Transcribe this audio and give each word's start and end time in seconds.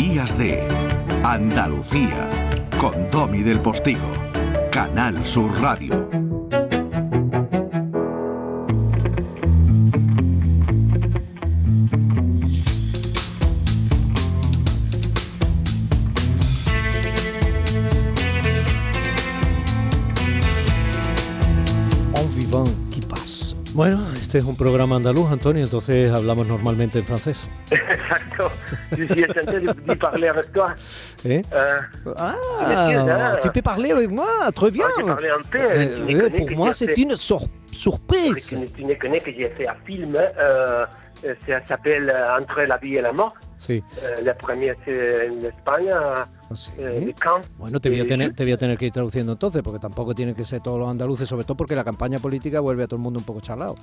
Días 0.00 0.38
de 0.38 0.66
Andalucía 1.22 2.26
con 2.80 3.10
Domi 3.10 3.42
del 3.42 3.60
Postigo, 3.60 4.10
Canal 4.72 5.26
Sur 5.26 5.60
Radio. 5.60 6.29
Este 24.30 24.38
es 24.38 24.44
un 24.44 24.56
programa 24.56 24.94
andaluz, 24.94 25.32
Antonio, 25.32 25.64
entonces 25.64 26.12
hablamos 26.12 26.46
normalmente 26.46 27.00
en 27.00 27.04
francés. 27.04 27.50
Exacto. 27.72 28.48
Je 28.96 29.04
suis 29.12 29.24
enchanté 29.24 29.58
de, 29.58 29.94
parler 29.96 30.28
avec 30.28 30.52
toi. 30.52 30.76
¿Eh? 31.24 31.42
Uh, 31.50 32.12
ah, 32.16 33.34
tu 33.42 33.50
peux 33.50 33.60
parler 33.60 33.90
avec 33.90 34.08
moi, 34.08 34.28
très 34.54 34.70
bien. 34.70 34.86
Ah, 34.98 35.16
un 35.36 35.42
peu. 35.50 35.58
Euh, 35.58 36.30
pour 36.30 36.48
moi, 36.52 36.72
c'est 36.72 36.96
une 36.96 37.16
sur 37.16 37.40
surprise. 37.72 38.56
Tu, 38.76 38.84
ne 38.84 38.94
connais 38.94 39.18
que 39.18 39.32
j'ai 39.32 39.48
fait 39.48 39.66
un 39.66 39.74
film, 39.84 40.16
euh, 40.16 40.86
ça 41.24 41.64
s'appelle 41.64 42.14
Entre 42.40 42.60
la 42.60 42.76
vie 42.76 42.98
et 42.98 43.00
la 43.00 43.12
mort. 43.12 43.34
Euh, 43.68 43.80
la 44.22 44.34
première, 44.34 44.76
c'est 44.84 45.28
en 45.28 45.44
Espagne. 45.44 45.92
Eh, 46.78 47.14
bueno, 47.58 47.78
te 47.80 47.90
voy, 47.90 48.00
a 48.00 48.06
tener, 48.06 48.34
te 48.34 48.42
voy 48.42 48.52
a 48.52 48.56
tener 48.56 48.76
que 48.76 48.86
ir 48.86 48.92
traduciendo 48.92 49.32
entonces, 49.32 49.62
porque 49.62 49.78
tampoco 49.78 50.14
tiene 50.14 50.34
que 50.34 50.44
ser 50.44 50.60
todos 50.60 50.80
los 50.80 50.88
andaluces, 50.88 51.28
sobre 51.28 51.44
todo 51.44 51.56
porque 51.56 51.76
la 51.76 51.84
campaña 51.84 52.18
política 52.18 52.58
vuelve 52.58 52.84
a 52.84 52.86
todo 52.86 52.96
el 52.96 53.02
mundo 53.02 53.20
un 53.20 53.24
poco 53.24 53.40
charlado. 53.40 53.76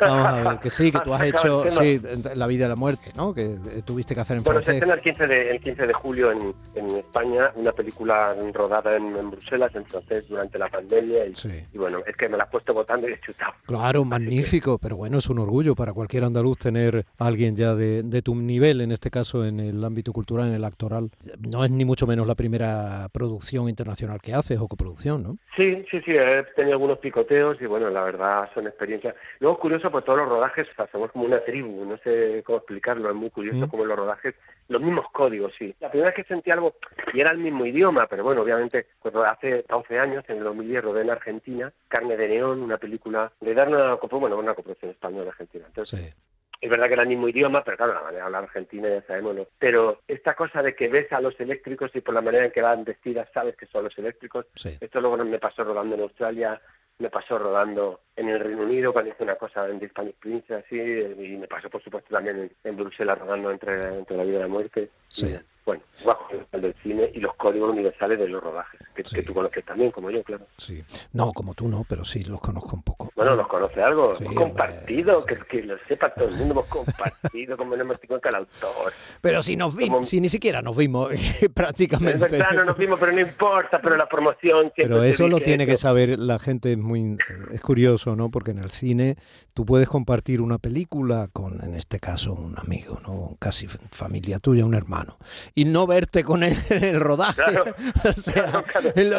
Vamos 0.00 0.26
a 0.26 0.32
ver, 0.50 0.60
que 0.60 0.70
sí, 0.70 0.92
que 0.92 1.00
tú 1.04 1.12
has 1.12 1.22
hecho 1.24 1.68
sí, 1.68 2.00
La 2.36 2.46
vida 2.46 2.66
y 2.66 2.68
la 2.68 2.76
muerte, 2.76 3.10
¿no? 3.16 3.34
Que 3.34 3.56
tuviste 3.84 4.14
que 4.14 4.20
hacer 4.20 4.36
en 4.36 4.44
bueno, 4.44 4.62
francés. 4.62 4.84
Se 4.86 4.92
el 4.92 5.00
15 5.00 5.26
de, 5.26 5.50
el 5.50 5.60
15 5.60 5.86
de 5.86 5.92
julio 5.92 6.30
en, 6.30 6.54
en 6.76 6.96
España, 6.98 7.50
una 7.56 7.72
película 7.72 8.36
rodada 8.52 8.96
en, 8.96 9.16
en, 9.16 9.30
Bruselas, 9.30 9.74
en 9.74 9.84
francés, 9.84 10.28
durante 10.28 10.58
la 10.58 10.68
pandemia. 10.68 11.26
Y, 11.26 11.32
y, 11.72 11.78
bueno, 11.78 11.98
es 12.06 12.16
que 12.16 12.28
me 12.28 12.36
la 12.36 12.44
has 12.44 12.50
puesto 12.50 12.72
votando 12.72 13.08
y 13.08 13.14
he 13.14 13.20
chutado. 13.20 13.52
Claro, 13.66 14.04
magnífico, 14.04 14.78
pero 14.78 14.96
bueno, 14.96 15.18
es 15.18 15.28
un 15.28 15.40
orgullo 15.40 15.74
para 15.74 15.92
cualquier 15.92 16.24
andaluz 16.24 16.58
tener 16.58 17.04
a 17.18 17.26
alguien 17.26 17.56
ya 17.56 17.74
de, 17.74 18.04
de 18.04 18.22
tu 18.22 18.36
nivel, 18.36 18.80
en 18.80 18.92
este 18.92 19.10
caso 19.10 19.44
en 19.44 19.58
el 19.58 19.84
ámbito 19.84 20.12
cultural, 20.12 20.48
en 20.48 20.54
el 20.54 20.64
actoral. 20.64 21.10
No 21.40 21.64
es 21.64 21.70
ni 21.70 21.84
mucho 21.84 22.06
menos 22.06 22.11
la 22.16 22.34
primera 22.34 23.08
producción 23.12 23.68
internacional 23.68 24.20
que 24.20 24.34
haces 24.34 24.58
o 24.60 24.68
coproducción, 24.68 25.22
¿no? 25.22 25.38
Sí, 25.56 25.84
sí, 25.90 26.00
sí, 26.02 26.12
he 26.12 26.42
tenido 26.54 26.74
algunos 26.74 26.98
picoteos 26.98 27.60
y 27.60 27.66
bueno, 27.66 27.90
la 27.90 28.02
verdad 28.02 28.48
son 28.54 28.66
experiencias. 28.66 29.14
Luego 29.40 29.58
curioso, 29.58 29.90
pues 29.90 30.04
todos 30.04 30.20
los 30.20 30.28
rodajes 30.28 30.68
hacemos 30.76 31.10
como 31.10 31.24
una 31.24 31.40
tribu, 31.40 31.84
no 31.84 31.96
sé 31.98 32.42
cómo 32.44 32.58
explicarlo, 32.58 33.08
es 33.08 33.16
muy 33.16 33.30
curioso 33.30 33.66
mm. 33.66 33.70
como 33.70 33.84
los 33.84 33.96
rodajes, 33.96 34.34
los 34.68 34.80
mismos 34.80 35.06
códigos, 35.12 35.52
sí. 35.58 35.74
La 35.80 35.90
primera 35.90 36.10
vez 36.10 36.16
que 36.16 36.32
sentí 36.32 36.50
algo, 36.50 36.74
y 37.12 37.20
era 37.20 37.32
el 37.32 37.38
mismo 37.38 37.66
idioma, 37.66 38.06
pero 38.08 38.24
bueno, 38.24 38.42
obviamente, 38.42 38.86
pues 39.00 39.14
hace 39.14 39.64
11 39.70 39.98
años, 39.98 40.24
en 40.28 40.38
el 40.38 40.44
2010, 40.44 40.84
rodé 40.84 41.02
en 41.02 41.10
Argentina, 41.10 41.72
Carne 41.88 42.16
de 42.16 42.28
Neón, 42.28 42.62
una 42.62 42.78
película 42.78 43.32
de 43.40 43.54
dar 43.54 43.68
una, 43.68 43.94
bueno, 43.94 44.38
una 44.38 44.54
coproducción 44.54 44.90
española-argentina. 44.90 45.64
Entonces, 45.66 46.00
sí 46.00 46.31
es 46.62 46.70
verdad 46.70 46.86
que 46.86 46.92
era 46.92 47.02
el 47.02 47.08
mismo 47.08 47.28
idioma, 47.28 47.64
pero 47.64 47.76
claro, 47.76 47.94
la 47.94 48.02
manera 48.02 48.18
de 48.18 48.26
hablar 48.26 48.44
argentina 48.44 48.88
ya 48.88 49.02
sabemos, 49.02 49.34
¿no? 49.34 49.46
Pero 49.58 50.02
esta 50.06 50.34
cosa 50.34 50.62
de 50.62 50.76
que 50.76 50.88
ves 50.88 51.12
a 51.12 51.20
los 51.20 51.38
eléctricos 51.40 51.90
y 51.94 52.00
por 52.00 52.14
la 52.14 52.20
manera 52.20 52.44
en 52.44 52.52
que 52.52 52.62
van 52.62 52.84
vestidas 52.84 53.28
sabes 53.34 53.56
que 53.56 53.66
son 53.66 53.82
los 53.82 53.98
eléctricos, 53.98 54.46
esto 54.80 55.00
luego 55.00 55.16
me 55.24 55.40
pasó 55.40 55.64
rodando 55.64 55.96
en 55.96 56.02
Australia, 56.02 56.62
me 57.02 57.10
pasó 57.10 57.36
rodando 57.36 58.00
en 58.14 58.28
el 58.28 58.38
Reino 58.38 58.62
Unido 58.62 58.92
cuando 58.92 59.10
hice 59.10 59.24
una 59.24 59.34
cosa 59.34 59.68
en 59.68 59.80
The 59.80 59.88
Spanish 59.88 60.14
Princess 60.14 60.64
así, 60.64 60.78
y 60.78 61.36
me 61.36 61.48
pasó 61.48 61.68
por 61.68 61.82
supuesto 61.82 62.14
también 62.14 62.50
en, 62.62 62.76
Bruselas 62.76 63.18
rodando 63.18 63.50
entre, 63.50 63.98
entre 63.98 64.16
la 64.16 64.22
vida 64.22 64.38
y 64.38 64.40
la 64.40 64.48
muerte. 64.48 64.90
Sí 65.08 65.36
bueno, 65.64 65.82
bajo 66.04 66.28
el 66.50 66.60
del 66.60 66.74
cine 66.82 67.10
y 67.14 67.20
los 67.20 67.36
códigos 67.36 67.70
universales 67.70 68.18
de 68.18 68.26
los 68.26 68.42
rodajes, 68.42 68.80
que, 68.94 69.22
tú 69.22 69.32
conoces 69.32 69.64
también, 69.64 69.92
como 69.92 70.10
yo, 70.10 70.22
claro. 70.24 70.44
Sí, 70.56 70.82
no, 71.12 71.32
como 71.32 71.54
tú 71.54 71.68
no, 71.68 71.84
pero 71.88 72.04
sí 72.04 72.24
los 72.24 72.40
conozco 72.40 72.74
un 72.74 72.82
poco. 72.82 73.10
Bueno, 73.14 73.36
los 73.36 73.46
conoce 73.46 73.80
algo, 73.80 74.16
hemos 74.18 74.34
compartido, 74.34 75.24
que, 75.24 75.36
que, 75.36 75.62
lo 75.62 75.78
sepa 75.86 76.12
todo 76.12 76.26
el 76.26 76.34
mundo, 76.34 76.54
hemos 76.54 76.66
compartido 76.66 77.56
como 77.56 77.74
hemos 77.74 77.96
con 77.98 78.20
el 78.24 78.34
autor. 78.34 78.92
Pero 79.20 79.40
si 79.40 79.56
nos 79.56 79.76
vimos, 79.76 80.08
si 80.08 80.20
ni 80.20 80.28
siquiera 80.28 80.62
nos 80.62 80.76
vimos 80.76 81.10
prácticamente. 81.54 82.24
Es 82.24 82.32
verdad, 82.32 82.50
no 82.54 82.64
nos 82.64 82.76
vimos, 82.76 82.98
pero 82.98 83.12
no 83.12 83.20
importa, 83.20 83.80
pero 83.80 83.96
la 83.96 84.08
promoción... 84.08 84.72
Pero 84.74 85.04
eso 85.04 85.28
lo 85.28 85.38
tiene 85.38 85.64
que 85.64 85.76
saber 85.76 86.18
la 86.18 86.40
gente, 86.40 86.72
es 86.72 86.78
muy 86.92 87.16
es 87.52 87.60
curioso, 87.62 88.14
¿no? 88.16 88.30
Porque 88.30 88.50
en 88.50 88.58
el 88.58 88.70
cine 88.70 89.16
tú 89.54 89.64
puedes 89.64 89.88
compartir 89.88 90.42
una 90.42 90.58
película 90.58 91.28
con, 91.32 91.62
en 91.64 91.74
este 91.74 91.98
caso, 91.98 92.34
un 92.34 92.58
amigo, 92.58 93.00
¿no? 93.02 93.36
Casi 93.38 93.66
familia 93.66 94.38
tuya, 94.38 94.66
un 94.66 94.74
hermano 94.74 95.16
y 95.54 95.64
no 95.64 95.86
verte 95.86 96.22
con 96.22 96.42
él 96.42 96.54
en 96.70 96.84
el 96.84 97.00
rodaje. 97.00 97.42
o 98.04 98.12
sea, 98.12 98.62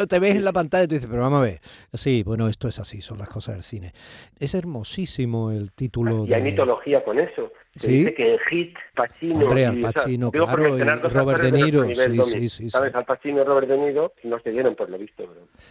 te 0.08 0.18
ves 0.18 0.36
en 0.36 0.44
la 0.44 0.52
pantalla 0.52 0.84
y 0.84 0.88
tú 0.88 0.94
dices, 0.94 1.10
pero 1.10 1.22
vamos 1.22 1.40
a 1.40 1.44
ver. 1.44 1.58
Sí, 1.92 2.22
bueno, 2.22 2.48
esto 2.48 2.68
es 2.68 2.78
así, 2.78 3.00
son 3.00 3.18
las 3.18 3.28
cosas 3.28 3.56
del 3.56 3.64
cine. 3.64 3.92
Es 4.38 4.54
hermosísimo 4.54 5.50
el 5.50 5.72
título. 5.72 6.24
Y 6.26 6.32
hay 6.32 6.42
mitología 6.42 7.02
con 7.04 7.18
eso. 7.18 7.50
Se 7.76 7.88
dice 7.88 8.14
que 8.14 8.38
Hit, 8.50 8.76
Pacino, 8.94 9.46
Hombre, 9.46 9.66
Al 9.66 9.80
Pacino, 9.80 10.30
claro, 10.30 10.78
y 10.78 10.82
Robert 10.82 11.42
De 11.42 11.52
Niro, 11.52 11.84
sí, 11.84 12.22
sí, 12.22 12.48
sí, 12.48 12.70
¿Sabes? 12.70 12.94
Al 12.94 13.04
Pacino 13.04 13.42
y 13.42 13.44
Robert 13.44 13.68
De 13.68 13.76
Niro 13.76 14.12
no 14.22 14.38
se 14.40 14.50
dieron 14.50 14.76
por 14.76 14.88
lo 14.88 14.98
visto. 14.98 15.24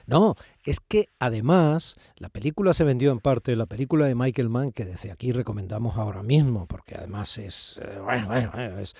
No, 0.06 0.36
es 0.66 0.81
que 0.81 1.06
además 1.19 1.96
la 2.18 2.30
película 2.30 2.74
se 2.74 2.84
vendió 2.84 3.12
en 3.12 3.19
parte, 3.19 3.56
la 3.56 3.68
película 3.68 4.06
de 4.06 4.16
Michael 4.16 4.50
Mann, 4.50 4.72
que 4.72 4.84
desde 4.84 5.12
aquí 5.12 5.31
recomendamos 5.31 5.97
ahora 5.97 6.24
mismo, 6.24 6.68
porque 6.68 6.96
además 6.96 7.38
es, 7.38 7.80
eh, 7.81 8.00
bueno, 8.03 8.28
bueno, 8.28 8.80
es 8.80 8.94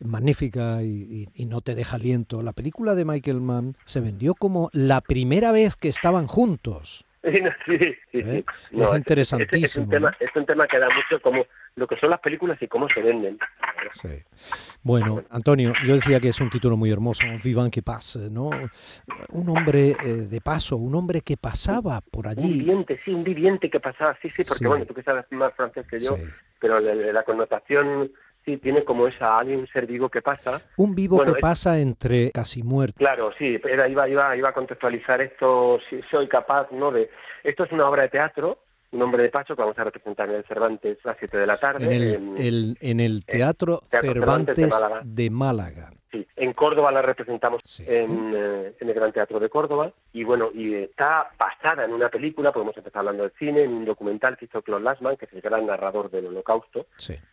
magnífica 0.00 0.82
y, 0.82 1.28
y, 1.34 1.46
no 1.46 1.62
te 1.62 1.74
deja 1.74 1.96
aliento. 1.96 2.42
La 2.42 2.52
película 2.52 2.94
de 2.94 3.04
Michael 3.04 3.40
Mann 3.40 3.74
se 3.84 4.00
vendió 4.00 4.34
como 4.34 4.68
la 4.72 5.00
primera 5.00 5.52
vez 5.52 5.76
que 5.76 5.88
estaban 5.88 6.26
juntos. 6.26 7.06
Sí, 7.66 7.78
sí, 8.10 8.22
sí. 8.22 8.30
¿Eh? 8.30 8.44
Es 8.72 8.96
interesantísimo. 8.96 9.64
Es, 9.64 9.76
un 9.76 9.88
tema, 9.88 10.16
es 10.18 10.30
un 10.34 10.46
tema 10.46 10.66
que 10.66 10.78
da 10.78 10.88
mucho 10.88 11.22
como 11.22 11.46
lo 11.76 11.86
que 11.86 11.96
son 11.96 12.10
las 12.10 12.20
películas 12.20 12.60
y 12.60 12.68
cómo 12.68 12.88
se 12.88 13.00
venden. 13.00 13.38
Sí. 13.92 14.08
Bueno, 14.82 15.22
Antonio, 15.30 15.72
yo 15.84 15.94
decía 15.94 16.20
que 16.20 16.28
es 16.28 16.40
un 16.40 16.50
título 16.50 16.76
muy 16.76 16.90
hermoso, 16.90 17.24
Un 17.26 17.40
vivant 17.42 17.72
que 17.72 17.82
pase, 17.82 18.30
¿no? 18.30 18.50
Un 19.30 19.48
hombre 19.48 19.96
eh, 20.04 20.08
de 20.28 20.40
paso, 20.40 20.76
un 20.76 20.94
hombre 20.94 21.20
que 21.20 21.36
pasaba 21.36 22.00
por 22.00 22.26
allí. 22.26 22.42
Un 22.42 22.58
viviente, 22.58 22.98
sí, 23.04 23.14
un 23.14 23.24
viviente 23.24 23.70
que 23.70 23.80
pasaba, 23.80 24.16
sí, 24.20 24.28
sí, 24.28 24.44
porque 24.44 24.66
bueno, 24.66 24.84
tú 24.84 24.94
que 24.94 25.02
sabes 25.02 25.24
más 25.30 25.54
francés 25.54 25.86
que 25.88 26.00
yo, 26.00 26.16
pero 26.58 26.80
la, 26.80 27.22
connotación 27.22 28.12
sí 28.44 28.56
tiene 28.58 28.84
como 28.84 29.06
esa 29.06 29.36
alguien 29.36 29.66
ser 29.72 29.86
vivo 29.86 30.08
que 30.08 30.22
pasa. 30.22 30.60
Un 30.76 30.94
vivo 30.94 31.22
que 31.22 31.34
pasa 31.40 31.78
entre 31.78 32.30
casi 32.30 32.62
muertos. 32.62 32.98
Claro 32.98 33.32
sí 33.38 33.60
era, 33.64 33.88
iba 33.88 34.08
iba 34.08 34.36
iba 34.36 34.48
a 34.50 34.54
contextualizar 34.54 35.20
esto 35.20 35.78
si 35.88 36.00
soy 36.10 36.28
capaz 36.28 36.70
no 36.72 36.90
de 36.90 37.10
esto 37.44 37.64
es 37.64 37.72
una 37.72 37.88
obra 37.88 38.04
de 38.04 38.08
teatro 38.10 38.58
un 38.92 39.02
hombre 39.02 39.22
de 39.24 39.28
paso 39.30 39.56
que 39.56 39.62
vamos 39.62 39.78
a 39.78 39.84
representar 39.84 40.28
en 40.28 40.36
el 40.36 40.44
Cervantes 40.44 40.98
a 41.04 41.08
las 41.08 41.18
7 41.18 41.38
de 41.38 41.46
la 41.46 41.56
tarde. 41.56 41.84
En 41.84 42.36
el, 42.36 42.76
en, 42.80 43.00
el 43.00 43.24
Teatro, 43.24 43.80
Cervantes, 43.84 44.72
de, 45.02 45.30
Málaga. 45.30 45.92
Sí, 46.10 46.26
en 46.36 46.52
Córdoba 46.52 46.92
la 46.92 47.00
representamos 47.00 47.62
en, 47.80 48.34
eh, 48.34 48.74
en, 48.78 48.88
el 48.88 48.94
Gran 48.94 49.12
Teatro 49.12 49.40
de 49.40 49.48
Córdoba 49.48 49.92
y 50.12 50.24
bueno, 50.24 50.50
y 50.52 50.74
está 50.74 51.30
basada 51.38 51.86
en 51.86 51.92
una 51.94 52.10
película, 52.10 52.52
podemos 52.52 52.76
empezar 52.76 53.00
hablando 53.00 53.22
del 53.22 53.32
cine, 53.38 53.62
en 53.62 53.72
un 53.72 53.84
documental 53.86 54.36
que 54.36 54.44
hizo 54.44 54.60
Claude 54.60 54.84
Lassman, 54.84 55.16
que 55.16 55.24
es 55.24 55.32
el 55.32 55.40
gran 55.40 55.64
narrador 55.64 56.10
del 56.10 56.26
Holocausto, 56.26 56.86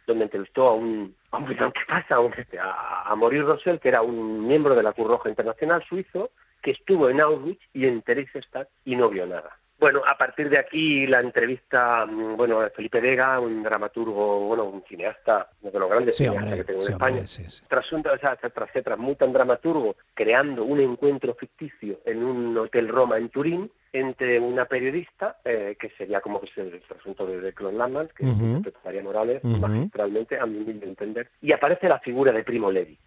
donde 0.08 0.24
entrevistó 0.24 0.70
a 0.70 0.74
un, 0.74 1.14
un 1.34 1.48
¿qué 1.48 1.82
pasa? 1.88 2.16
A, 2.16 3.12
a 3.12 3.16
Maurice 3.18 3.44
Rossel, 3.44 3.82
que 3.82 3.90
era 3.90 4.02
un 4.02 4.48
miembro 4.48 4.76
de 4.76 4.84
la 4.84 4.94
Cruz 4.94 5.10
Roja 5.10 5.28
Internacional 5.28 5.84
suizo, 5.90 6.32
que 6.62 6.72
estuvo 6.72 7.10
en 7.10 7.20
Auschwitz 7.20 7.62
y 7.74 7.86
en 7.86 8.02
Theresienstadt 8.02 8.70
y 8.86 8.96
no 8.96 9.10
vio 9.10 9.26
nada. 9.26 9.60
Bueno, 9.80 10.02
a 10.06 10.18
partir 10.18 10.50
de 10.50 10.60
aquí 10.60 11.08
la 11.08 11.22
entrevista, 11.22 12.06
mm, 12.06 12.36
bueno, 12.36 12.60
a 12.60 12.70
Felipe 12.70 13.00
Vega, 13.00 13.40
un 13.40 13.64
dramaturgo, 13.64 14.48
bueno, 14.48 14.66
un 14.66 14.84
cineasta, 14.84 15.50
uno 15.62 15.72
de 15.72 15.80
los 15.80 15.90
grandes 15.90 16.18
cineastas 16.18 16.56
que 16.56 16.64
tengo 16.66 16.82
en 16.82 16.92
España, 16.92 17.22
tras, 17.70 17.92
un, 17.94 18.06
o 18.06 18.18
sea, 18.18 18.36
tras, 18.36 18.72
se 18.74 18.82
transmuta 18.82 19.26
un 19.26 19.34
dramaturgo 19.34 19.96
creando 20.14 20.66
un 20.66 20.82
encuentro 20.82 21.34
ficticio 21.36 22.02
en 22.06 22.24
un 22.24 22.58
hotel 22.58 22.90
Roma 22.90 23.18
en 23.18 23.30
Turín 23.30 23.72
entre 23.94 24.40
una 24.40 24.66
periodista, 24.66 25.38
eh, 25.46 25.78
que 25.80 25.90
sería 25.92 26.20
como 26.20 26.42
que 26.42 26.48
es 26.48 26.58
el 26.58 26.82
asunto 27.00 27.26
de, 27.26 27.40
de 27.40 27.54
Clon 27.54 27.78
Landman, 27.78 28.10
que 28.16 28.26
uh 28.26 28.62
es 28.86 29.04
Morales, 29.04 29.44
magistralmente, 29.44 30.38
a 30.38 30.46
mi 30.46 30.58
humilde 30.58 30.88
entender, 30.88 31.30
y 31.42 31.54
aparece 31.54 31.88
la 31.88 32.00
figura 32.00 32.32
de 32.32 32.44
Primo 32.44 32.70
Levi. 32.70 32.98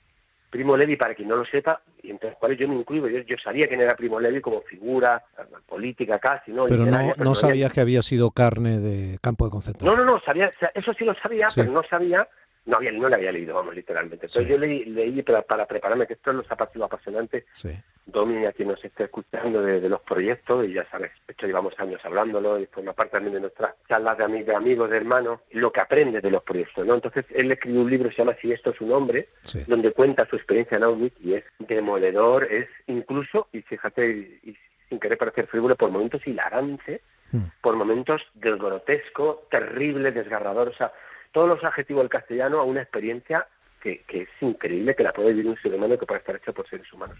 Primo 0.52 0.76
Levi, 0.76 0.96
para 0.96 1.14
quien 1.14 1.28
no 1.28 1.36
lo 1.36 1.46
sepa, 1.46 1.80
y 2.02 2.10
entre 2.10 2.28
los 2.28 2.38
cuales 2.38 2.58
yo 2.58 2.68
me 2.68 2.74
incluyo, 2.74 3.08
yo, 3.08 3.36
sabía 3.42 3.66
quién 3.66 3.80
era 3.80 3.96
Primo 3.96 4.20
Levi 4.20 4.42
como 4.42 4.60
figura 4.60 5.24
política 5.66 6.18
casi, 6.18 6.52
¿no? 6.52 6.66
Pero 6.66 6.84
no, 6.84 7.14
no 7.16 7.34
sabías 7.34 7.72
que 7.72 7.80
había 7.80 8.02
sido 8.02 8.30
carne 8.30 8.78
de 8.78 9.18
campo 9.22 9.46
de 9.46 9.50
concentración. 9.50 9.96
No, 9.96 10.04
no, 10.04 10.12
no, 10.12 10.20
sabía, 10.20 10.52
eso 10.74 10.92
sí 10.92 11.06
lo 11.06 11.14
sabía, 11.14 11.46
pero 11.56 11.72
no 11.72 11.82
sabía 11.88 12.28
no 12.64 12.76
había 12.76 12.92
no 12.92 13.08
la 13.08 13.16
había 13.16 13.32
leído, 13.32 13.54
vamos, 13.54 13.74
literalmente. 13.74 14.26
Entonces 14.26 14.48
yo 14.48 14.58
leí, 14.58 14.84
leí 14.84 15.22
para, 15.22 15.42
para, 15.42 15.66
prepararme, 15.66 16.06
que 16.06 16.14
esto 16.14 16.30
es 16.30 16.36
lo 16.36 16.42
parecido 16.44 16.84
apasionante. 16.84 17.44
Sí. 17.54 17.70
Domi, 18.06 18.46
a 18.46 18.52
quien 18.52 18.68
nos 18.68 18.84
esté 18.84 19.04
escuchando 19.04 19.62
de, 19.62 19.88
los 19.88 20.00
proyectos, 20.02 20.66
y 20.66 20.74
ya 20.74 20.88
sabes, 20.90 21.12
de 21.26 21.32
hecho 21.32 21.46
llevamos 21.46 21.74
años 21.78 22.00
hablándolo, 22.04 22.58
y 22.58 22.66
forma 22.66 22.92
parte 22.92 23.12
también 23.12 23.34
de 23.34 23.40
nuestras 23.40 23.74
charlas 23.88 24.18
de, 24.18 24.24
amigos, 24.24 24.46
de 24.46 24.54
amigos, 24.54 24.90
de 24.90 24.96
hermanos, 24.96 25.40
lo 25.52 25.72
que 25.72 25.80
aprende 25.80 26.20
de 26.20 26.30
los 26.30 26.42
proyectos, 26.42 26.86
¿no? 26.86 26.94
Entonces 26.94 27.24
él 27.30 27.50
escribió 27.50 27.80
un 27.80 27.90
libro 27.90 28.08
que 28.08 28.16
se 28.16 28.22
llama 28.22 28.36
Si 28.40 28.52
esto 28.52 28.70
es 28.70 28.80
un 28.80 28.92
hombre, 28.92 29.28
donde 29.66 29.92
cuenta 29.92 30.28
su 30.28 30.36
experiencia 30.36 30.76
en 30.76 30.84
Auschwitz, 30.84 31.20
y 31.20 31.34
es 31.34 31.44
demoledor, 31.60 32.44
es 32.44 32.68
incluso, 32.86 33.48
y 33.52 33.62
fíjate, 33.62 34.40
y, 34.42 34.56
sin 34.88 35.00
querer 35.00 35.16
parecer 35.16 35.46
frívolo, 35.46 35.76
por 35.76 35.90
momentos 35.90 36.26
hilarante, 36.26 37.00
hmm. 37.30 37.44
por 37.60 37.76
momentos 37.76 38.20
del 38.34 38.58
grotesco, 38.58 39.46
terrible, 39.50 40.12
desgarrador, 40.12 40.68
o 40.68 40.74
sea, 40.74 40.92
todos 41.32 41.48
los 41.48 41.64
adjetivos 41.64 42.02
del 42.02 42.10
castellano 42.10 42.60
a 42.60 42.64
una 42.64 42.82
experiencia 42.82 43.46
que, 43.82 44.04
es 44.08 44.28
increíble, 44.40 44.94
que 44.94 45.02
la 45.02 45.12
puede 45.12 45.32
vivir 45.32 45.48
un 45.48 45.56
ser 45.56 45.74
humano 45.74 45.98
que 45.98 46.06
puede 46.06 46.20
estar 46.20 46.36
hecho 46.36 46.52
por 46.52 46.68
seres 46.68 46.90
humanos. 46.92 47.18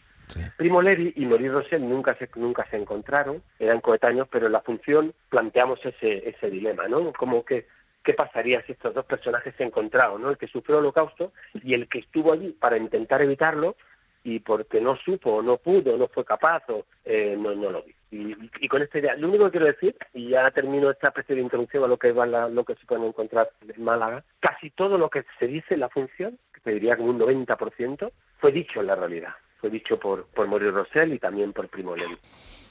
Primo 0.57 0.81
Levi 0.81 1.13
y 1.17 1.27
Maurice 1.27 1.51
Rosell 1.51 1.89
nunca 1.89 2.15
se, 2.17 2.29
nunca 2.37 2.65
se 2.71 2.77
encontraron, 2.77 3.43
eran 3.59 3.81
coetáneos, 3.81 4.29
pero 4.31 4.47
en 4.47 4.53
la 4.53 4.61
función 4.61 5.13
planteamos 5.29 5.85
ese, 5.85 6.29
ese 6.29 6.51
dilema, 6.51 6.87
¿no? 6.87 7.13
Como 7.13 7.45
que, 7.45 7.67
¿qué 8.05 8.15
pasaría 8.15 8.63
si 8.63 8.73
estos 8.73 8.95
dos 8.95 9.05
personajes 9.07 9.55
se 9.57 9.65
encontraron, 9.65 10.23
¿no? 10.23 10.31
El 10.31 10.39
que 10.39 10.47
sufrió 10.47 10.77
el 10.77 10.85
holocausto 10.85 11.33
y 11.55 11.75
el 11.75 11.89
que 11.89 11.99
estuvo 11.99 12.33
allí 12.33 12.51
para 12.53 12.77
intentar 12.77 13.23
evitarlo 13.23 13.77
y 14.25 14.39
porque 14.41 14.81
no 14.81 14.97
supo, 14.97 15.43
no 15.43 15.57
pudo, 15.57 15.97
no 15.97 16.09
fue 16.09 16.25
capaz, 16.25 16.63
o, 16.69 16.87
eh, 17.05 17.37
no, 17.39 17.55
no 17.55 17.71
lo 17.71 17.83
vi. 17.83 17.95
Y, 18.11 18.69
con 18.69 18.83
esta 18.83 18.99
idea, 18.99 19.17
lo 19.17 19.29
único 19.29 19.47
que 19.47 19.53
quiero 19.53 19.67
decir, 19.67 19.97
y 20.13 20.31
ya 20.31 20.51
termino 20.51 20.91
esta 20.91 21.09
especie 21.09 21.35
de 21.35 21.41
introducción 21.41 21.83
a 21.85 21.87
lo 21.87 21.97
que 21.97 22.13
va 22.13 22.27
lo 22.27 22.65
que 22.65 22.75
se 22.75 22.85
puede 22.85 23.07
encontrar 23.07 23.51
en 23.67 23.83
Málaga, 23.83 24.23
casi 24.39 24.71
todo 24.71 24.99
lo 24.99 25.09
que 25.09 25.25
se 25.39 25.47
dice 25.47 25.75
en 25.75 25.81
la 25.81 25.89
función, 25.89 26.39
que 26.53 26.61
te 26.61 26.73
diría 26.73 26.97
como 26.97 27.09
un 27.09 27.19
90%, 27.19 28.13
fue 28.39 28.53
dicho 28.53 28.81
en 28.81 28.89
la 28.89 28.97
realidad. 28.97 29.33
Fue 29.61 29.71
dicho 29.71 29.99
por, 29.99 30.27
por 30.27 30.47
Maurice 30.47 30.73
Rosell 30.73 31.15
y 31.15 31.19
también 31.19 31.53
por 31.55 31.69
Primo 31.69 31.97
Levi. 31.97 32.15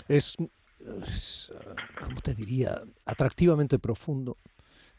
Es, 0.07 0.37
es, 1.01 1.51
¿cómo 1.99 2.21
te 2.21 2.35
diría? 2.35 2.81
Atractivamente 3.05 3.79
profundo 3.79 4.37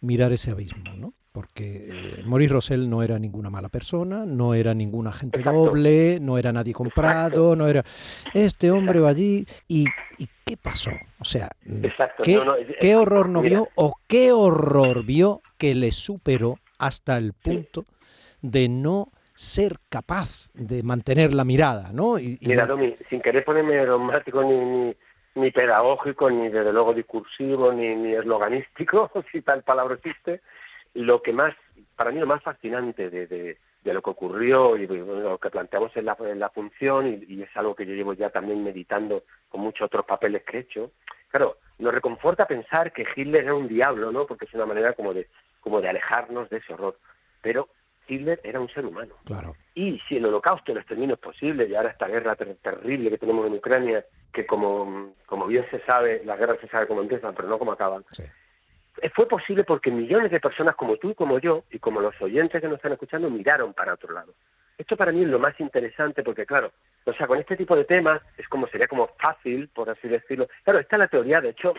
mirar 0.01 0.33
ese 0.33 0.51
abismo, 0.51 0.93
¿no? 0.97 1.15
Porque 1.33 1.89
eh, 1.91 2.23
Maurice 2.27 2.53
Rosell 2.53 2.89
no 2.89 3.03
era 3.03 3.19
ninguna 3.19 3.49
mala 3.49 3.69
persona, 3.69 4.27
no 4.27 4.55
era 4.55 4.75
ningún 4.75 5.09
agente 5.09 5.43
doble, 5.43 6.19
no 6.21 6.39
era 6.39 6.53
nadie 6.53 6.75
comprado, 6.75 7.57
no 7.57 7.67
era... 7.67 7.83
Este 8.35 8.71
hombre 8.71 9.01
va 9.01 9.09
allí 9.09 9.45
y, 9.67 9.87
¿qué 10.45 10.57
pasó? 10.57 10.91
O 11.19 11.25
sea, 11.25 11.49
¿qué, 12.23 12.97
horror 12.97 13.29
no 13.29 13.41
vio 13.41 13.69
o 13.75 13.95
qué 14.07 14.33
horror 14.33 15.05
vio 15.05 15.41
que 15.59 15.75
le 15.75 15.91
superó 15.91 16.59
hasta 16.79 17.17
el 17.17 17.33
punto 17.33 17.87
de 18.43 18.69
no 18.69 19.09
ser 19.35 19.79
capaz 19.89 20.51
de 20.53 20.83
mantener 20.83 21.33
la 21.33 21.45
mirada, 21.45 21.91
¿no? 21.93 22.19
Y, 22.19 22.39
Mira, 22.43 22.67
Domi, 22.67 22.95
sin 23.09 23.21
querer 23.21 23.45
ponerme 23.45 23.85
romántico 23.87 24.43
ni, 24.45 24.95
ni, 25.35 25.51
pedagógico, 25.51 26.31
ni 26.31 26.49
desde 26.49 26.73
luego 26.73 26.93
discursivo, 26.93 27.73
ni, 27.73 27.95
ni 27.95 28.15
esloganístico, 28.15 29.11
si 29.33 29.41
tal 29.41 29.63
palabra 29.63 29.95
existe, 29.95 30.43
lo 30.95 31.23
que 31.23 31.33
más, 31.33 31.55
para 31.97 32.11
mí 32.11 32.21
lo 32.21 32.27
más 32.27 32.43
fascinante 32.43 33.11
de, 33.11 33.27
de, 33.27 33.59
lo 33.93 34.03
que 34.03 34.11
ocurrió 34.11 34.77
y 34.77 34.87
lo 34.87 35.39
que 35.39 35.51
planteamos 35.51 35.97
en 35.97 36.07
la, 36.07 36.17
en 36.21 36.39
la 36.39 36.51
función, 36.51 37.25
y, 37.29 37.43
es 37.43 37.57
algo 37.57 37.75
que 37.75 37.87
yo 37.87 37.95
llevo 37.95 38.15
ya 38.15 38.31
también 38.31 38.63
meditando 38.63 39.25
con 39.49 39.61
muchos 39.61 39.87
otros 39.87 40.05
papeles 40.05 40.43
que 40.45 40.59
he 40.59 40.61
hecho, 40.61 40.93
claro, 41.31 41.59
nos 41.79 41.93
reconforta 41.93 42.47
pensar 42.47 42.93
que 42.93 43.07
Hitler 43.17 43.45
era 43.45 43.55
un 43.55 43.69
diablo, 43.69 44.13
¿no? 44.13 44.27
Porque 44.27 44.45
es 44.45 44.55
una 44.55 44.67
manera 44.67 44.93
como 44.93 45.13
de, 45.15 45.29
como 45.61 45.81
de 45.81 45.89
alejarnos 45.89 46.49
de 46.51 46.59
ese 46.59 46.75
horror. 46.75 46.97
Pero 47.41 47.69
Hitler 48.07 48.41
era 48.45 48.61
un 48.61 48.69
ser 48.69 48.87
humano. 48.87 49.15
Claro. 49.25 49.55
Y 49.75 49.99
si 50.09 50.17
el 50.17 50.27
holocausto, 50.27 50.73
el 50.73 50.79
exterminio 50.79 51.15
es 51.15 51.21
posible, 51.21 51.67
y 51.67 51.75
ahora 51.75 51.91
esta 51.91 52.07
guerra 52.07 52.37
terrible 52.37 53.11
que 53.11 53.19
tenemos 53.19 53.47
en 53.47 53.55
Ucrania, 53.55 54.05
que 54.33 54.47
como, 54.47 55.15
como 55.27 55.47
bien 55.47 55.67
se 55.71 55.81
sabe, 55.81 56.23
las 56.25 56.39
guerras 56.39 56.59
se 56.61 56.69
sabe 56.69 56.87
cómo 56.87 57.01
empiezan, 57.01 57.35
pero 57.35 57.49
no 57.49 57.59
cómo 57.59 57.73
acaban, 57.73 58.05
sí 58.11 58.23
fue 59.15 59.27
posible 59.27 59.65
porque 59.65 59.91
millones 59.91 60.31
de 60.31 60.41
personas 60.41 60.77
como 60.77 60.97
tú 60.97 61.11
y 61.11 61.15
como 61.15 61.39
yo, 61.39 61.65
y 61.71 61.79
como 61.79 62.01
los 62.01 62.21
oyentes 62.21 62.61
que 62.61 62.69
nos 62.69 62.77
están 62.77 62.93
escuchando, 62.93 63.31
miraron 63.31 63.73
para 63.73 63.95
otro 63.95 64.13
lado. 64.13 64.35
Esto 64.79 64.97
para 64.97 65.13
mí 65.13 65.23
es 65.23 65.29
lo 65.29 65.39
más 65.39 65.59
interesante 65.61 66.23
porque, 66.23 66.47
claro, 66.47 66.73
o 67.05 67.13
sea, 67.13 67.27
con 67.27 67.39
este 67.39 67.57
tipo 67.57 67.77
de 67.77 67.85
temas 67.85 68.21
es 68.37 68.49
como 68.49 68.67
sería 68.69 68.87
como 68.87 69.09
fácil, 69.19 69.69
por 69.69 69.91
así 69.91 70.09
decirlo. 70.09 70.49
Claro, 70.65 70.79
está 70.79 70.99
la 70.99 71.09
teoría, 71.09 71.41
de 71.41 71.51
hecho, 71.51 71.75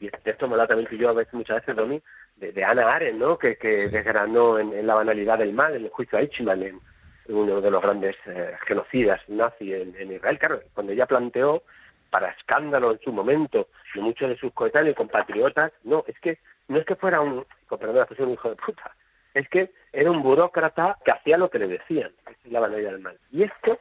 y 0.00 0.08
de 0.08 0.30
esto 0.30 0.48
me 0.48 0.56
lo 0.56 0.66
también 0.66 0.88
yo 0.90 1.10
a 1.10 1.14
veces, 1.14 1.34
muchas 1.34 1.56
veces, 1.56 1.76
Domi, 1.76 2.00
de, 2.36 2.52
de 2.52 2.64
Ana 2.64 2.88
Arendt, 2.88 3.18
¿no? 3.18 3.38
Que, 3.38 3.56
que 3.56 3.88
desgranó 3.88 4.58
en, 4.58 4.86
la 4.86 4.94
banalidad 4.94 5.38
del 5.38 5.52
mal, 5.52 5.74
en 5.74 5.84
el 5.84 5.90
juicio 5.90 6.18
a 6.18 6.22
Eichmann, 6.22 6.62
en, 6.62 6.80
uno 7.28 7.60
de 7.60 7.70
los 7.70 7.82
grandes 7.82 8.16
eh, 8.24 8.56
genocidas 8.66 9.20
nazi 9.28 9.74
en, 9.74 9.94
en 9.98 10.12
Israel. 10.12 10.38
Claro, 10.38 10.62
cuando 10.72 10.92
ella 10.92 11.04
planteó 11.04 11.62
para 12.10 12.30
escándalo 12.30 12.92
en 12.92 13.00
su 13.00 13.12
momento 13.12 13.68
de 13.94 14.00
muchos 14.00 14.28
de 14.28 14.38
sus 14.38 14.52
coetáneos 14.52 14.92
y 14.92 14.96
compatriotas, 14.96 15.72
no, 15.84 16.04
es 16.06 16.18
que 16.20 16.38
no 16.68 16.78
es 16.78 16.84
que 16.84 16.96
fuera 16.96 17.20
un, 17.20 17.44
expresión, 17.70 18.28
un 18.28 18.34
hijo 18.34 18.50
de 18.50 18.56
puta, 18.56 18.94
es 19.34 19.48
que 19.48 19.70
era 19.92 20.10
un 20.10 20.22
burócrata 20.22 20.98
que 21.04 21.12
hacía 21.12 21.38
lo 21.38 21.50
que 21.50 21.58
le 21.58 21.68
decían, 21.68 22.10
es 22.26 22.52
la 22.52 22.60
banalidad 22.60 22.92
del 22.92 23.00
mal. 23.00 23.18
Y 23.30 23.42
esto 23.42 23.78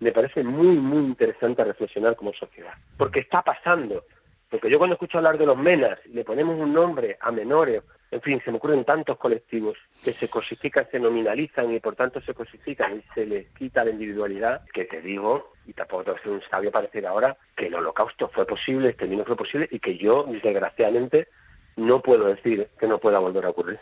me 0.00 0.12
parece 0.12 0.42
muy, 0.42 0.76
muy 0.76 1.04
interesante 1.04 1.64
reflexionar 1.64 2.16
como 2.16 2.32
sociedad, 2.32 2.72
porque 2.96 3.20
está 3.20 3.42
pasando. 3.42 4.04
Porque 4.48 4.70
yo 4.70 4.78
cuando 4.78 4.94
escucho 4.94 5.18
hablar 5.18 5.38
de 5.38 5.46
los 5.46 5.56
menas 5.56 5.98
y 6.06 6.10
le 6.10 6.24
ponemos 6.24 6.58
un 6.58 6.72
nombre 6.72 7.16
a 7.20 7.30
menores 7.30 7.82
en 8.10 8.20
fin, 8.22 8.40
se 8.44 8.50
me 8.50 8.56
ocurren 8.56 8.84
tantos 8.84 9.16
colectivos 9.18 9.76
que 10.04 10.12
se 10.12 10.28
cosifican, 10.28 10.86
se 10.90 10.98
nominalizan 10.98 11.72
y 11.72 11.78
por 11.78 11.94
tanto 11.94 12.20
se 12.20 12.34
cosifican 12.34 12.98
y 12.98 13.14
se 13.14 13.24
les 13.24 13.46
quita 13.50 13.84
la 13.84 13.90
individualidad, 13.90 14.62
que 14.72 14.84
te 14.84 15.00
digo, 15.00 15.52
y 15.66 15.72
tampoco 15.72 16.14
que 16.14 16.22
ser 16.22 16.32
un 16.32 16.42
sabio 16.50 16.72
para 16.72 16.88
ahora, 17.08 17.36
que 17.56 17.66
el 17.66 17.74
holocausto 17.74 18.28
fue 18.28 18.46
posible, 18.46 18.86
el 18.86 18.90
exterminio 18.90 19.24
fue 19.24 19.36
posible 19.36 19.68
y 19.70 19.78
que 19.78 19.96
yo, 19.96 20.26
desgraciadamente, 20.42 21.28
no 21.76 22.02
puedo 22.02 22.26
decir 22.26 22.68
que 22.78 22.88
no 22.88 22.98
pueda 22.98 23.20
volver 23.20 23.46
a 23.46 23.50
ocurrir. 23.50 23.78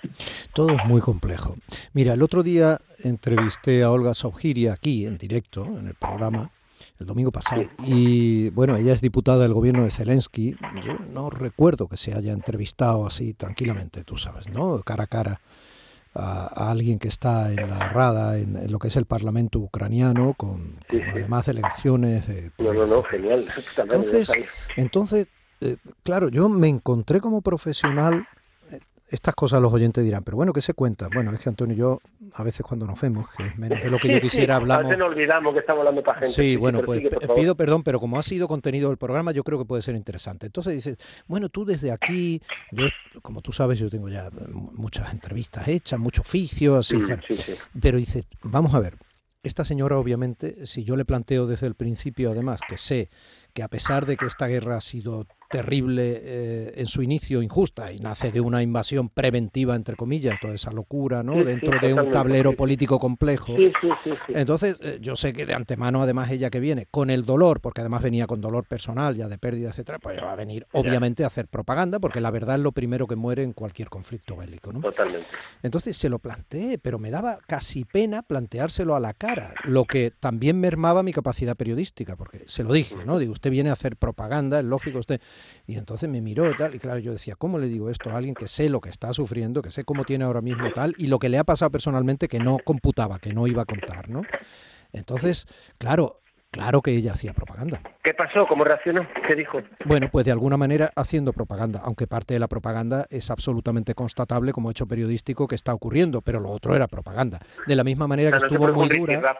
Todo 0.53 0.71
es 0.73 0.85
muy 0.85 1.01
complejo. 1.01 1.57
Mira, 1.95 2.13
el 2.13 2.23
otro 2.23 2.43
día 2.43 2.79
entrevisté 3.03 3.83
a 3.83 3.91
Olga 3.91 4.13
Sobgiria 4.13 4.75
aquí 4.75 5.07
en 5.07 5.17
directo, 5.17 5.65
en 5.65 5.89
el 5.89 5.95
programa, 5.95 6.51
el 6.99 7.07
domingo 7.07 7.33
pasado. 7.33 7.65
Y 7.87 8.51
bueno, 8.51 8.77
ella 8.77 8.93
es 8.93 9.01
diputada 9.01 9.39
del 9.43 9.53
gobierno 9.53 9.85
de 9.85 9.91
Zelensky. 9.91 10.57
Yo 10.85 10.97
no 11.13 11.31
recuerdo 11.31 11.89
que 11.89 11.97
se 11.97 12.15
haya 12.15 12.33
entrevistado 12.33 13.07
así 13.07 13.35
tranquilamente, 13.35 14.05
tú 14.05 14.17
sabes, 14.17 14.49
¿no? 14.49 14.81
Cara 14.83 15.05
a 15.05 15.07
cara. 15.07 15.41
A, 16.15 16.71
alguien 16.71 16.99
que 16.99 17.07
está 17.07 17.53
en 17.53 17.69
la 17.69 17.91
rada, 17.91 18.39
en, 18.39 18.73
lo 18.73 18.79
que 18.81 18.89
es 18.89 18.97
el 18.97 19.05
Parlamento 19.05 19.61
ucraniano, 19.61 20.35
con, 20.35 20.79
además 21.13 21.47
elecciones. 21.47 22.27
De, 22.27 22.51
no, 22.59 22.73
no, 22.73 22.87
no, 22.87 23.03
genial. 23.05 23.47
Entonces, 23.77 24.33
entonces 24.77 25.29
eh, 25.61 25.77
claro, 26.05 26.29
yo 26.29 26.49
me 26.49 26.69
encontré 26.69 27.21
como 27.21 27.43
profesional 27.43 28.27
estas 29.11 29.35
cosas 29.35 29.63
los 29.63 29.73
oyentes 29.73 30.05
dirán, 30.05 30.23
pero 30.23 30.37
bueno, 30.37 30.53
¿qué 30.53 30.61
se 30.61 30.75
cuenta? 30.75 31.09
Bueno, 31.13 31.33
es 31.33 31.41
que 31.41 31.49
Antonio 31.49 31.75
y 31.75 31.79
yo, 31.79 32.01
a 32.35 32.43
veces 32.43 32.65
cuando 32.65 32.87
nos 32.87 33.01
vemos, 33.01 33.27
que 33.35 33.47
es 33.47 33.59
menos 33.59 33.83
de 33.83 33.91
lo 33.91 33.99
que 33.99 34.13
yo 34.13 34.21
quisiera, 34.21 34.57
hablamos... 34.57 34.85
A 34.85 34.89
veces 34.89 34.99
nos 34.99 35.09
olvidamos 35.09 35.55
que 35.55 35.61
estamos 35.61 35.81
hablando 35.81 36.03
para 36.03 36.21
gente. 36.21 36.35
Sí, 36.35 36.57
bueno, 36.57 36.83
pues 36.85 37.03
pido 37.35 37.57
perdón, 37.57 37.83
pero 37.83 38.01
como 38.01 38.19
ha 38.19 38.23
sido 38.23 38.49
contenido 38.49 38.89
del 38.89 38.99
programa, 38.99 39.33
yo 39.33 39.45
creo 39.45 39.59
que 39.59 39.65
puede 39.65 39.83
ser 39.83 39.97
interesante. 39.97 40.47
Entonces 40.47 40.75
dices, 40.75 40.99
bueno, 41.27 41.49
tú 41.49 41.65
desde 41.65 41.91
aquí, 41.91 42.43
yo, 42.71 42.87
como 43.23 43.41
tú 43.41 43.53
sabes, 43.53 43.79
yo 43.79 43.89
tengo 43.89 44.09
ya 44.09 44.29
muchas 44.73 45.13
entrevistas 45.13 45.67
hechas, 45.69 45.99
mucho 45.99 46.21
oficio, 46.21 46.77
así, 46.77 46.97
mm, 46.97 47.09
pero 47.81 47.99
dices, 47.99 48.27
vamos 48.43 48.75
a 48.75 48.81
ver, 48.81 48.97
esta 49.43 49.65
señora, 49.65 49.97
obviamente, 49.97 50.67
si 50.67 50.85
yo 50.85 50.97
le 50.97 51.05
planteo 51.05 51.47
desde 51.47 51.67
el 51.67 51.75
principio, 51.75 52.31
además, 52.31 52.61
que 52.69 52.77
sé 52.77 53.09
que 53.59 53.65
a 53.65 53.69
pesar 53.69 54.07
de 54.07 54.17
que 54.17 54.25
esta 54.25 54.47
guerra 54.47 54.77
ha 54.77 54.81
sido 54.81 55.27
terrible 55.51 56.21
eh, 56.23 56.75
en 56.77 56.87
su 56.87 57.03
inicio, 57.03 57.43
injusta, 57.43 57.91
y 57.91 57.99
nace 57.99 58.31
de 58.31 58.41
una 58.41 58.63
invasión 58.63 59.09
preventiva, 59.09 59.75
entre 59.75 59.97
comillas, 59.97 60.39
toda 60.41 60.55
esa 60.55 60.71
locura, 60.71 61.23
¿no? 61.23 61.43
Dentro 61.43 61.79
de 61.81 61.95
un 61.95 62.11
tablero 62.11 62.55
político 62.55 62.99
complejo. 62.99 63.55
Entonces, 64.29 64.77
eh, 64.81 64.99
yo 65.01 65.17
sé 65.17 65.33
que 65.33 65.47
de 65.47 65.55
antemano, 65.55 66.03
además, 66.03 66.31
ella 66.31 66.51
que 66.51 66.61
viene 66.61 66.87
con 66.91 67.09
el 67.09 67.25
dolor, 67.25 67.61
porque 67.61 67.81
además 67.81 68.03
venía 68.03 68.27
con 68.27 68.41
dolor 68.41 68.67
personal, 68.67 69.17
ya 69.17 69.27
de 69.29 69.39
pérdida, 69.39 69.71
etcétera, 69.71 69.99
pues 69.99 70.19
va 70.23 70.33
a 70.33 70.37
venir, 70.37 70.67
obviamente, 70.73 71.25
a 71.25 71.29
hacer 71.29 71.49
propaganda, 71.49 71.99
porque 71.99 72.21
la 72.21 72.31
verdad 72.31 72.57
es 72.57 72.63
lo 72.63 72.73
primero 72.73 73.07
que 73.07 73.17
muere 73.17 73.43
en 73.43 73.55
cualquier 73.55 73.89
conflicto 73.89 74.37
bélico, 74.37 74.73
¿no? 74.73 74.81
Totalmente. 74.81 75.27
Entonces, 75.63 75.97
se 75.97 76.11
lo 76.11 76.19
planteé, 76.19 76.79
pero 76.79 76.99
me 76.99 77.11
daba 77.11 77.39
casi 77.47 77.85
pena 77.85 78.23
planteárselo 78.23 78.95
a 78.95 79.01
la 79.01 79.15
cara, 79.15 79.55
lo 79.65 79.85
que 79.87 80.11
también 80.11 80.61
mermaba 80.61 81.03
mi 81.03 81.13
capacidad 81.13 81.57
periodística, 81.57 82.17
porque 82.17 82.43
se 82.47 82.63
lo 82.65 82.73
dije, 82.73 82.97
¿no? 83.07 83.19
Digo, 83.19 83.33
usted 83.33 83.48
viene 83.51 83.71
a 83.71 83.75
hacer 83.75 83.97
propaganda, 83.97 84.61
es 84.61 84.65
lógico, 84.65 84.99
usted 84.99 85.21
y 85.67 85.77
entonces 85.77 86.09
me 86.09 86.21
miró 86.21 86.51
y 86.51 86.55
tal, 86.55 86.75
y 86.75 86.79
claro, 86.79 86.99
yo 86.99 87.13
decía, 87.13 87.37
¿cómo 87.37 87.59
le 87.59 87.69
digo 87.69 87.91
esto 87.91 88.11
a 88.11 88.17
alguien 88.17 88.35
que 88.35 88.49
sé 88.49 88.69
lo 88.69 88.81
que 88.81 88.91
está 88.91 89.13
sufriendo, 89.13 89.63
que 89.63 89.71
sé 89.71 89.85
cómo 89.85 90.05
tiene 90.05 90.25
ahora 90.25 90.41
mismo 90.41 90.71
tal, 90.73 90.95
y 90.99 91.07
lo 91.07 91.19
que 91.19 91.29
le 91.29 91.39
ha 91.39 91.45
pasado 91.45 91.71
personalmente 91.71 92.29
que 92.29 92.41
no 92.41 92.59
computaba, 92.61 93.19
que 93.19 93.33
no 93.33 93.47
iba 93.47 93.63
a 93.63 93.67
contar, 93.67 94.09
¿no? 94.09 94.23
Entonces, 94.93 95.47
claro, 95.79 96.21
Claro 96.51 96.81
que 96.81 96.93
ella 96.93 97.13
hacía 97.13 97.35
propaganda. 97.35 97.83
¿Qué 98.03 98.15
pasó? 98.15 98.47
¿Cómo 98.47 98.65
reaccionó? 98.65 99.07
¿Qué 99.29 99.35
dijo? 99.35 99.59
Bueno, 99.85 100.09
pues 100.11 100.25
de 100.25 100.33
alguna 100.33 100.57
manera 100.57 100.91
haciendo 100.97 101.35
propaganda, 101.35 101.83
aunque 101.85 102.07
parte 102.07 102.33
de 102.33 102.41
la 102.41 102.49
propaganda 102.49 103.07
es 103.11 103.31
absolutamente 103.31 103.95
constatable 103.95 104.53
como 104.53 104.71
hecho 104.71 104.87
periodístico 104.87 105.47
que 105.47 105.55
está 105.55 105.75
ocurriendo, 105.75 106.23
pero 106.23 106.41
lo 106.41 106.49
otro 106.51 106.75
era 106.75 106.89
propaganda. 106.89 107.39
De 107.67 107.77
la 107.77 107.85
misma 107.85 108.09
manera 108.09 108.31
que 108.31 108.39
estuvo 108.39 108.67
muy 108.73 108.89
dura. 108.89 109.39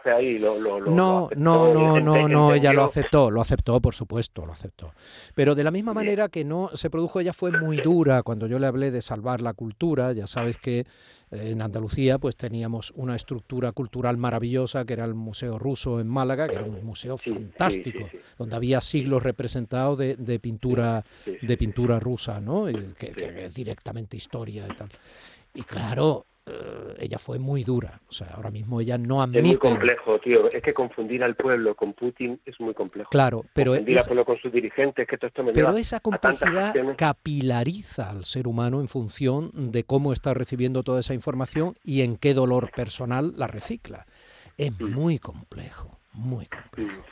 no, 0.85 1.29
no, 1.35 1.73
no, 1.73 1.99
no, 1.99 2.27
no, 2.27 2.53
ella 2.53 2.73
lo 2.73 2.83
aceptó, 2.83 3.31
lo 3.31 3.41
aceptó, 3.41 3.81
por 3.81 3.95
supuesto, 3.95 4.45
lo 4.45 4.53
aceptó. 4.53 4.93
Pero 5.33 5.55
de 5.55 5.63
la 5.63 5.71
misma 5.71 5.95
manera 5.95 6.29
que 6.29 6.45
no 6.45 6.69
se 6.75 6.91
produjo, 6.91 7.21
ella 7.21 7.33
fue 7.33 7.51
muy 7.51 7.77
dura 7.77 8.21
cuando 8.21 8.45
yo 8.45 8.59
le 8.59 8.67
hablé 8.67 8.91
de 8.91 9.01
salvar 9.01 9.41
la 9.41 9.53
cultura, 9.53 10.13
ya 10.13 10.27
sabes 10.27 10.57
que 10.57 10.85
en 11.31 11.61
Andalucía 11.61 12.17
pues 12.17 12.35
teníamos 12.35 12.91
una 12.95 13.15
estructura 13.15 13.71
cultural 13.71 14.17
maravillosa 14.17 14.85
que 14.85 14.93
era 14.93 15.05
el 15.05 15.13
Museo 15.13 15.59
Ruso 15.59 15.99
en 15.99 16.07
Málaga, 16.07 16.47
que 16.47 16.55
era 16.55 16.65
un 16.65 16.83
museo 16.83 16.98
fantástico, 17.17 18.09
donde 18.37 18.55
había 18.55 18.81
siglos 18.81 19.23
representados 19.23 19.97
de, 19.97 20.39
pintura 20.39 21.03
de 21.25 21.57
pintura 21.57 21.99
rusa, 21.99 22.39
¿no? 22.39 22.65
Que, 22.97 23.11
que, 23.11 23.45
es 23.45 23.53
directamente 23.53 24.17
historia 24.17 24.65
y 24.69 24.75
tal. 24.75 24.89
Y 25.53 25.63
claro, 25.63 26.25
eh, 26.49 26.95
ella 26.99 27.17
fue 27.17 27.39
muy 27.39 27.63
dura. 27.63 27.99
O 28.07 28.11
sea, 28.11 28.27
ahora 28.35 28.49
mismo 28.49 28.81
ella 28.81 28.97
no 28.97 29.21
admite. 29.21 29.39
Es 29.39 29.45
muy 29.45 29.57
complejo, 29.57 30.19
tío. 30.19 30.49
Es 30.51 30.61
que 30.61 30.73
confundir 30.73 31.23
al 31.23 31.35
pueblo 31.35 31.75
con 31.75 31.93
Putin 31.93 32.39
es 32.45 32.59
muy 32.59 32.73
complejo. 32.73 33.09
Claro, 33.09 33.45
pero. 33.53 33.71
Confundir 33.71 33.99
al 33.99 34.05
pueblo 34.05 34.25
con 34.25 34.37
sus 34.39 34.51
dirigentes, 34.51 35.07
que 35.07 35.17
todo 35.17 35.27
esto 35.27 35.43
me 35.43 35.53
Pero 35.53 35.75
esa 35.77 35.99
complejidad 35.99 36.73
capilariza 36.97 38.09
al 38.09 38.25
ser 38.25 38.47
humano 38.47 38.81
en 38.81 38.87
función 38.87 39.51
de 39.53 39.83
cómo 39.83 40.13
está 40.13 40.33
recibiendo 40.33 40.83
toda 40.83 41.01
esa 41.01 41.13
información 41.13 41.75
y 41.83 42.01
en 42.01 42.17
qué 42.17 42.33
dolor 42.33 42.71
personal 42.71 43.33
la 43.37 43.47
recicla. 43.47 44.05
Es 44.57 44.79
muy 44.81 45.19
complejo 45.19 45.98
muy 46.13 46.47
complejo. 46.47 47.03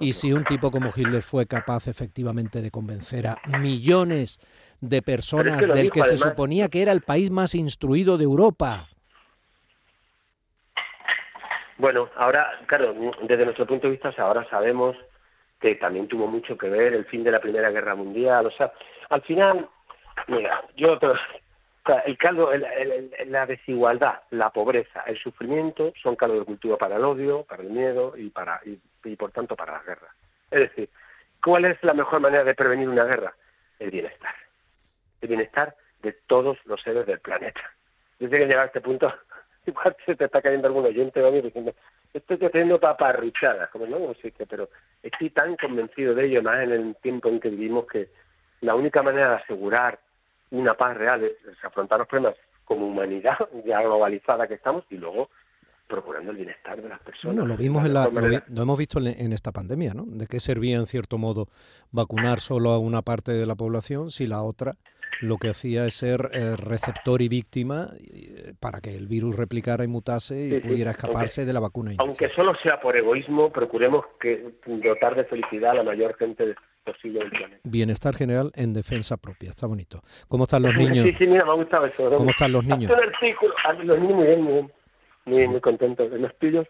y 0.00 0.12
si 0.12 0.32
un 0.32 0.44
tipo 0.44 0.70
como 0.70 0.90
Hitler 0.94 1.22
fue 1.22 1.46
capaz 1.46 1.86
efectivamente 1.86 2.60
de 2.60 2.70
convencer 2.70 3.26
a 3.26 3.38
millones 3.58 4.38
de 4.80 5.02
personas 5.02 5.66
del 5.66 5.90
que 5.90 6.04
se 6.04 6.16
suponía 6.16 6.68
que 6.68 6.82
era 6.82 6.92
el 6.92 7.02
país 7.02 7.30
más 7.30 7.54
instruido 7.54 8.18
de 8.18 8.24
Europa. 8.24 8.88
Bueno, 11.78 12.10
ahora, 12.16 12.60
claro, 12.66 12.94
desde 13.22 13.44
nuestro 13.44 13.66
punto 13.66 13.86
de 13.86 13.92
vista, 13.92 14.12
ahora 14.18 14.46
sabemos 14.50 14.96
que 15.60 15.76
también 15.76 16.08
tuvo 16.08 16.26
mucho 16.26 16.58
que 16.58 16.68
ver 16.68 16.92
el 16.92 17.06
fin 17.06 17.24
de 17.24 17.30
la 17.30 17.40
Primera 17.40 17.70
Guerra 17.70 17.94
Mundial. 17.94 18.46
O 18.46 18.50
sea, 18.50 18.72
al 19.08 19.22
final, 19.22 19.68
mira, 20.26 20.62
yo 20.76 20.98
el 22.04 22.18
caldo, 22.18 22.50
la 23.26 23.46
desigualdad, 23.46 24.20
la 24.30 24.50
pobreza, 24.50 25.02
el 25.06 25.18
sufrimiento 25.18 25.92
son 26.02 26.16
caldo 26.16 26.38
de 26.38 26.44
cultivo 26.44 26.76
para 26.76 26.96
el 26.96 27.04
odio, 27.04 27.44
para 27.44 27.62
el 27.62 27.70
miedo 27.70 28.14
y 28.16 28.30
para 28.30 28.60
y, 28.64 29.16
por 29.16 29.32
tanto 29.32 29.56
para 29.56 29.72
la 29.72 29.82
guerra. 29.82 30.08
Es 30.50 30.60
decir, 30.60 30.90
¿cuál 31.42 31.64
es 31.64 31.82
la 31.82 31.94
mejor 31.94 32.20
manera 32.20 32.44
de 32.44 32.54
prevenir 32.54 32.88
una 32.88 33.04
guerra? 33.04 33.34
El 33.78 33.90
bienestar. 33.90 34.34
El 35.20 35.28
bienestar 35.28 35.74
de 36.02 36.12
todos 36.26 36.58
los 36.66 36.80
seres 36.82 37.06
del 37.06 37.20
planeta. 37.20 37.60
Desde 38.18 38.38
que 38.38 38.46
llega 38.46 38.62
a 38.62 38.66
este 38.66 38.80
punto, 38.80 39.12
igual 39.66 39.96
se 40.04 40.14
te 40.16 40.26
está 40.26 40.42
cayendo 40.42 40.68
algún 40.68 40.84
oyente 40.84 41.20
¿no? 41.20 41.30
diciendo, 41.30 41.74
estoy 42.12 42.38
haciendo 42.44 42.78
paparruchadas, 42.78 43.70
como 43.70 43.86
no, 43.86 43.98
no 43.98 44.14
sé 44.14 44.32
qué, 44.32 44.44
pero 44.46 44.68
estoy 45.02 45.30
tan 45.30 45.56
convencido 45.56 46.14
de 46.14 46.26
ello, 46.26 46.42
más 46.42 46.62
en 46.62 46.72
el 46.72 46.96
tiempo 46.96 47.30
en 47.30 47.40
que 47.40 47.48
vivimos, 47.48 47.86
que 47.86 48.08
la 48.60 48.74
única 48.74 49.02
manera 49.02 49.30
de 49.30 49.36
asegurar 49.36 49.98
una 50.50 50.74
paz 50.74 50.96
real, 50.96 51.24
es, 51.24 51.64
afrontar 51.64 51.98
los 51.98 52.08
problemas 52.08 52.36
como 52.64 52.86
humanidad 52.86 53.38
ya 53.64 53.82
globalizada 53.82 54.46
que 54.46 54.54
estamos 54.54 54.84
y 54.90 54.96
luego 54.96 55.30
procurando 55.90 56.30
el 56.30 56.38
bienestar 56.38 56.80
de 56.80 56.88
las 56.88 57.00
personas. 57.00 57.36
Bueno, 57.36 57.46
lo 57.46 57.56
vimos 57.56 57.84
en 57.84 57.92
la, 57.92 58.08
lo, 58.48 58.62
hemos 58.62 58.78
visto 58.78 58.98
en, 58.98 59.32
esta 59.32 59.52
pandemia, 59.52 59.92
¿no? 59.92 60.04
De 60.06 60.26
qué 60.26 60.40
servía 60.40 60.76
en 60.76 60.86
cierto 60.86 61.18
modo 61.18 61.48
vacunar 61.90 62.40
solo 62.40 62.70
a 62.70 62.78
una 62.78 63.02
parte 63.02 63.32
de 63.32 63.44
la 63.44 63.56
población 63.56 64.10
si 64.10 64.26
la 64.26 64.42
otra 64.42 64.76
lo 65.20 65.36
que 65.36 65.50
hacía 65.50 65.84
es 65.86 65.94
ser 65.94 66.30
eh, 66.32 66.56
receptor 66.56 67.20
y 67.20 67.28
víctima 67.28 67.88
eh, 68.00 68.54
para 68.58 68.80
que 68.80 68.96
el 68.96 69.06
virus 69.06 69.36
replicara 69.36 69.84
y 69.84 69.88
mutase 69.88 70.48
y 70.48 70.60
pudiera 70.60 70.92
escaparse 70.92 71.44
de 71.44 71.52
la 71.52 71.60
vacuna. 71.60 71.92
Aunque 71.98 72.30
solo 72.30 72.54
sea 72.62 72.80
por 72.80 72.96
egoísmo, 72.96 73.50
procuremos 73.50 74.06
que 74.18 74.54
dotar 74.66 75.16
de 75.16 75.24
felicidad 75.24 75.72
a 75.72 75.74
la 75.74 75.82
mayor 75.82 76.16
gente 76.16 76.54
posible 76.84 77.20
del 77.20 77.30
planeta. 77.30 77.60
Bienestar 77.64 78.14
general 78.14 78.50
en 78.54 78.72
defensa 78.72 79.16
propia, 79.16 79.50
está 79.50 79.66
bonito. 79.66 80.00
¿Cómo 80.28 80.44
están 80.44 80.62
los 80.62 80.74
niños? 80.76 81.04
Sí, 81.04 81.12
sí, 81.12 81.26
mira, 81.26 81.44
me 81.44 81.50
ha 81.50 81.54
gustado 81.54 81.86
eso. 81.86 82.10
¿Cómo 82.10 82.30
están 82.30 82.52
los 82.52 82.64
niños? 82.64 82.90
Ah, 83.64 83.72
los 83.74 83.98
niños 83.98 84.14
muy 84.14 84.26
bien, 84.26 84.42
muy 84.42 84.52
bien, 84.54 84.72
muy, 85.30 85.48
muy 85.48 85.60
contentos. 85.60 86.10
¿Los 86.12 86.36
tuyos? 86.38 86.66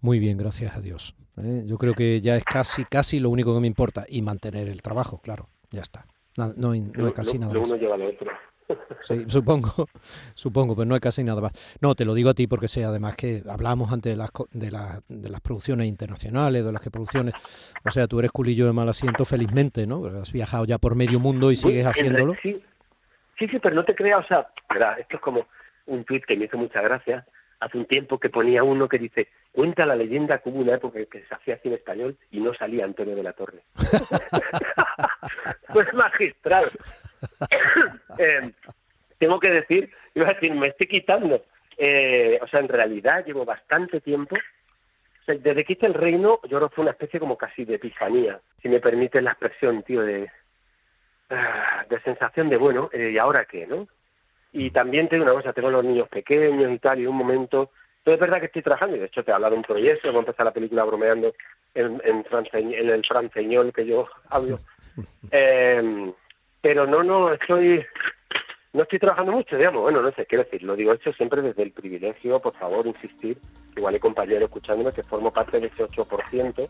Muy 0.00 0.18
bien, 0.18 0.36
gracias 0.36 0.76
a 0.76 0.80
Dios. 0.80 1.14
¿eh? 1.38 1.62
Yo 1.66 1.78
creo 1.78 1.94
que 1.94 2.20
ya 2.20 2.36
es 2.36 2.44
casi, 2.44 2.84
casi 2.84 3.18
lo 3.18 3.30
único 3.30 3.54
que 3.54 3.60
me 3.60 3.66
importa 3.66 4.04
y 4.08 4.22
mantener 4.22 4.68
el 4.68 4.82
trabajo, 4.82 5.20
claro, 5.22 5.48
ya 5.70 5.80
está. 5.80 6.06
No, 6.36 6.52
no, 6.56 6.72
hay 6.72 7.12
casi 7.14 7.38
nada 7.38 7.52
más. 7.54 7.68
uno 7.68 7.76
lleva 7.78 7.94
al 7.94 8.02
otro. 8.02 8.30
Sí, 9.02 9.24
supongo, 9.26 9.88
supongo, 10.34 10.76
pero 10.76 10.86
no 10.86 10.94
hay 10.94 11.00
casi 11.00 11.24
nada 11.24 11.40
más. 11.40 11.76
No, 11.80 11.94
te 11.96 12.04
lo 12.04 12.14
digo 12.14 12.30
a 12.30 12.34
ti 12.34 12.46
porque 12.46 12.68
sé 12.68 12.84
además 12.84 13.16
que 13.16 13.42
hablamos 13.48 13.92
antes 13.92 14.12
de 14.12 14.16
las, 14.16 14.30
de, 14.52 14.70
de 15.08 15.28
las 15.28 15.40
producciones 15.40 15.88
internacionales, 15.88 16.64
de 16.64 16.72
las 16.72 16.80
que 16.80 16.90
producciones, 16.90 17.34
o 17.84 17.90
sea, 17.90 18.06
tú 18.06 18.20
eres 18.20 18.30
culillo 18.30 18.64
de 18.64 18.72
mal 18.72 18.88
asiento 18.88 19.24
felizmente, 19.24 19.86
¿no? 19.86 20.06
has 20.06 20.32
viajado 20.32 20.64
ya 20.64 20.78
por 20.78 20.94
medio 20.94 21.18
mundo 21.18 21.50
y 21.50 21.56
sigues 21.56 21.84
haciéndolo. 21.84 22.34
Sí, 22.42 22.62
sí, 23.38 23.48
sí, 23.48 23.58
pero 23.58 23.74
no 23.74 23.84
te 23.84 23.94
creas, 23.94 24.24
o 24.24 24.28
sea, 24.28 24.48
esto 24.98 25.16
es 25.16 25.20
como 25.20 25.46
un 25.86 26.04
tweet 26.04 26.22
que 26.26 26.36
me 26.36 26.44
hizo 26.44 26.56
mucha 26.56 26.80
gracia, 26.80 27.26
hace 27.62 27.78
un 27.78 27.86
tiempo 27.86 28.18
que 28.18 28.28
ponía 28.28 28.64
uno 28.64 28.88
que 28.88 28.98
dice, 28.98 29.28
cuenta 29.52 29.86
la 29.86 29.94
leyenda 29.94 30.38
que 30.38 30.48
hubo 30.48 30.60
una 30.60 30.74
época 30.74 30.98
que 31.10 31.24
se 31.24 31.34
hacía 31.34 31.54
así 31.54 31.68
en 31.68 31.74
español 31.74 32.16
y 32.32 32.40
no 32.40 32.52
salía 32.54 32.84
Antonio 32.84 33.14
de 33.14 33.22
la 33.22 33.32
Torre. 33.32 33.62
pues 35.72 35.92
magistral. 35.94 36.64
Eh, 38.18 38.50
tengo 39.16 39.38
que 39.38 39.48
decir, 39.48 39.90
iba 40.14 40.28
a 40.28 40.32
decir, 40.32 40.52
me 40.52 40.66
estoy 40.66 40.88
quitando. 40.88 41.44
Eh, 41.78 42.38
o 42.42 42.48
sea, 42.48 42.58
en 42.58 42.68
realidad 42.68 43.24
llevo 43.24 43.44
bastante 43.44 44.00
tiempo. 44.00 44.34
desde 45.26 45.64
que 45.64 45.74
hice 45.74 45.86
el 45.86 45.94
reino, 45.94 46.40
yo 46.42 46.58
creo 46.58 46.68
que 46.68 46.74
fue 46.74 46.82
una 46.82 46.90
especie 46.90 47.20
como 47.20 47.38
casi 47.38 47.64
de 47.64 47.76
epifanía, 47.76 48.40
si 48.60 48.68
me 48.68 48.80
permite 48.80 49.22
la 49.22 49.30
expresión, 49.30 49.84
tío, 49.84 50.02
de, 50.02 50.28
ah, 51.30 51.84
de 51.88 52.00
sensación 52.00 52.48
de, 52.48 52.56
bueno, 52.56 52.90
eh, 52.92 53.12
¿y 53.14 53.18
ahora 53.18 53.44
qué, 53.44 53.68
no? 53.68 53.86
Y 54.52 54.70
también 54.70 55.08
tengo 55.08 55.24
una 55.24 55.32
cosa, 55.32 55.52
tengo 55.52 55.70
los 55.70 55.84
niños 55.84 56.08
pequeños 56.08 56.70
y 56.72 56.78
tal, 56.78 57.00
y 57.00 57.06
un 57.06 57.16
momento... 57.16 57.70
Pero 58.04 58.16
es 58.16 58.20
verdad 58.20 58.40
que 58.40 58.46
estoy 58.46 58.62
trabajando, 58.62 58.96
y 58.96 59.00
de 59.00 59.06
hecho 59.06 59.22
te 59.22 59.30
he 59.30 59.34
hablado 59.34 59.52
de 59.52 59.58
un 59.58 59.64
proyecto, 59.64 60.08
voy 60.08 60.16
a 60.16 60.20
empezar 60.20 60.44
la 60.44 60.52
película 60.52 60.84
bromeando 60.84 61.32
en, 61.74 62.02
en, 62.04 62.24
en 62.74 62.90
el 62.90 63.04
franceñol 63.04 63.72
que 63.72 63.86
yo 63.86 64.08
hablo. 64.30 64.58
Eh, 65.30 66.12
pero 66.60 66.86
no, 66.86 67.02
no, 67.02 67.32
estoy... 67.32 67.84
No 68.74 68.82
estoy 68.82 68.98
trabajando 68.98 69.32
mucho, 69.32 69.56
digamos, 69.56 69.82
bueno, 69.82 70.00
no 70.00 70.10
sé, 70.12 70.24
quiero 70.24 70.44
decir, 70.44 70.62
lo 70.62 70.74
digo 70.74 70.94
hecho 70.94 71.12
siempre 71.12 71.42
desde 71.42 71.62
el 71.62 71.72
privilegio, 71.72 72.40
por 72.40 72.54
favor, 72.54 72.86
insistir, 72.86 73.36
igual 73.76 73.92
hay 73.92 74.00
compañeros 74.00 74.44
escuchándome 74.44 74.92
que 74.92 75.02
formo 75.02 75.30
parte 75.30 75.60
de 75.60 75.66
ese 75.66 75.84
8% 75.84 76.68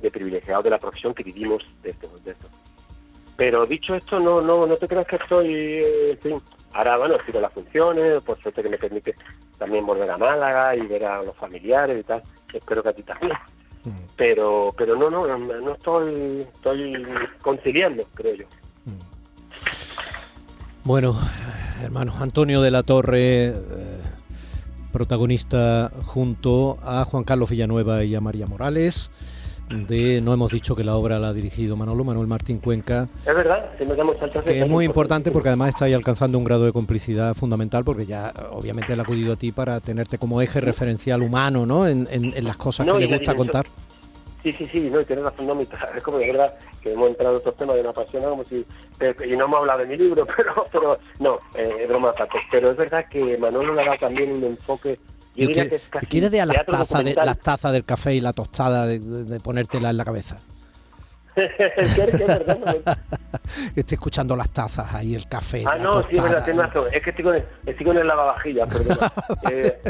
de 0.00 0.10
privilegiados 0.10 0.64
de 0.64 0.70
la 0.70 0.78
profesión 0.78 1.14
que 1.14 1.22
vivimos 1.22 1.64
de 1.82 1.90
esto, 1.90 2.08
de 2.24 2.32
esto. 2.32 2.48
Pero 3.36 3.64
dicho 3.64 3.94
esto, 3.94 4.18
no, 4.18 4.40
no, 4.40 4.66
no 4.66 4.76
te 4.76 4.88
creas 4.88 5.06
que 5.06 5.16
estoy, 5.16 5.54
eh, 5.54 6.10
en 6.10 6.18
fin, 6.18 6.42
Ahora, 6.72 6.98
bueno, 6.98 7.16
sigo 7.26 7.40
las 7.40 7.52
funciones, 7.52 8.22
por 8.22 8.40
suerte 8.40 8.62
que 8.62 8.68
me 8.68 8.78
permite 8.78 9.14
también 9.58 9.84
volver 9.84 10.10
a 10.10 10.16
Málaga 10.16 10.76
y 10.76 10.86
ver 10.86 11.04
a 11.04 11.22
los 11.22 11.36
familiares 11.36 12.00
y 12.00 12.04
tal. 12.04 12.22
Espero 12.52 12.82
que 12.82 12.88
a 12.88 12.92
ti 12.92 13.02
también. 13.02 13.32
Mm. 13.84 13.90
Pero, 14.16 14.74
pero 14.76 14.94
no, 14.94 15.10
no, 15.10 15.26
no 15.38 15.72
estoy, 15.72 16.40
estoy 16.40 17.06
conciliando, 17.40 18.04
creo 18.14 18.34
yo. 18.34 18.46
Mm. 18.84 19.00
Bueno, 20.84 21.16
hermanos, 21.82 22.20
Antonio 22.20 22.60
de 22.62 22.70
la 22.70 22.82
Torre, 22.82 23.46
eh, 23.46 23.52
protagonista 24.92 25.90
junto 26.04 26.78
a 26.82 27.04
Juan 27.04 27.24
Carlos 27.24 27.50
Villanueva 27.50 28.04
y 28.04 28.14
a 28.14 28.20
María 28.20 28.46
Morales 28.46 29.10
de, 29.70 30.20
no 30.20 30.32
hemos 30.32 30.50
dicho 30.50 30.74
que 30.74 30.82
la 30.84 30.96
obra 30.96 31.18
la 31.18 31.28
ha 31.28 31.32
dirigido 31.32 31.76
Manolo, 31.76 32.04
Manuel 32.04 32.26
Martín 32.26 32.58
Cuenca. 32.58 33.08
Es 33.26 33.34
verdad, 33.34 33.70
que 33.76 34.60
es 34.60 34.68
muy 34.68 34.84
importante 34.84 35.30
porque 35.30 35.48
además 35.48 35.70
está 35.70 35.84
ahí 35.84 35.94
alcanzando 35.94 36.38
un 36.38 36.44
grado 36.44 36.64
de 36.64 36.72
complicidad 36.72 37.34
fundamental 37.34 37.84
porque 37.84 38.06
ya 38.06 38.32
obviamente 38.50 38.94
le 38.94 39.02
ha 39.02 39.04
acudido 39.04 39.32
a 39.32 39.36
ti 39.36 39.52
para 39.52 39.80
tenerte 39.80 40.18
como 40.18 40.40
eje 40.42 40.60
referencial 40.60 41.22
humano, 41.22 41.66
¿no? 41.66 41.86
En, 41.86 42.08
las 42.40 42.56
cosas 42.56 42.86
que 42.86 42.98
le 42.98 43.06
gusta 43.06 43.34
contar. 43.34 43.66
Sí, 44.42 44.52
sí, 44.52 44.64
sí, 44.66 44.88
no, 44.90 45.00
y 45.00 45.04
tienes 45.04 45.24
razón, 45.24 45.46
no, 45.46 45.60
es 45.60 46.02
como 46.02 46.16
de 46.16 46.26
verdad 46.28 46.54
que 46.80 46.94
hemos 46.94 47.10
entrado 47.10 47.34
en 47.34 47.38
estos 47.40 47.56
temas 47.56 47.76
de 47.76 47.82
una 47.82 47.92
pasión, 47.92 48.22
como 48.22 48.42
si, 48.42 48.64
y 49.26 49.36
no 49.36 49.44
hemos 49.44 49.58
hablado 49.58 49.80
de 49.80 49.86
mi 49.86 49.96
libro, 49.98 50.26
pero, 50.36 50.66
pero 50.72 50.98
no, 51.18 51.38
eh, 51.54 51.74
es 51.80 51.88
broma, 51.88 52.14
pero 52.50 52.70
es 52.70 52.76
verdad 52.78 53.04
que 53.10 53.36
Manolo 53.36 53.74
le 53.74 53.82
ha 53.82 53.84
dado 53.84 53.98
también 53.98 54.32
un 54.32 54.44
enfoque 54.44 54.98
¿Quieres 55.34 56.30
de 56.30 56.46
las 56.46 56.66
tazas 56.66 57.04
de, 57.04 57.14
las 57.14 57.38
tazas 57.38 57.72
del 57.72 57.84
café 57.84 58.14
y 58.14 58.20
la 58.20 58.32
tostada 58.32 58.86
de, 58.86 58.98
de, 58.98 59.40
ponértela 59.40 59.90
en 59.90 59.96
la 59.96 60.04
cabeza? 60.04 60.40
Estoy 63.76 63.94
escuchando 63.94 64.36
las 64.36 64.50
tazas 64.50 64.92
ahí, 64.94 65.14
el 65.14 65.28
café. 65.28 65.64
Ah, 65.66 65.78
no, 65.78 66.02
sí, 66.02 66.08
es 66.12 66.22
verdad, 66.22 66.44
tienes 66.44 66.66
razón. 66.66 66.84
Es 66.92 67.02
que 67.02 67.10
estoy 67.10 67.24
con 67.24 67.34
el, 67.36 67.44
estoy 67.66 67.86
con 67.86 67.96
el 67.96 68.06
lavavajillas, 68.06 68.72
eh, 69.50 69.80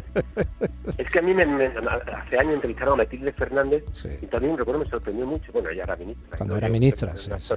es 0.99 1.11
que 1.11 1.19
a 1.19 1.23
mí 1.23 1.35
me, 1.35 1.47
me, 1.47 1.67
hace 1.67 2.39
años 2.39 2.55
entrevistaron 2.55 2.95
a 2.95 2.97
Matilde 2.99 3.33
Fernández 3.33 3.85
y 4.23 4.27
también 4.27 4.57
recuerdo 4.57 4.81
me 4.81 4.91
sorprendió 4.91 5.27
mucho. 5.27 5.53
Bueno, 5.53 5.71
ella 5.71 5.85
era 5.85 5.97
ministra. 5.97 6.37
Cuando 6.37 6.57
era 6.57 6.69
ministra, 6.69 7.17
sí, 7.17 7.31
sí. 7.39 7.55